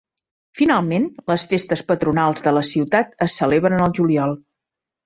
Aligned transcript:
Finalment, 0.61 1.05
les 1.33 1.45
festes 1.53 1.85
patronals 1.91 2.47
de 2.49 2.55
la 2.61 2.65
ciutat 2.73 3.17
es 3.29 3.39
celebren 3.43 3.87
al 3.89 3.97
juliol. 4.01 4.39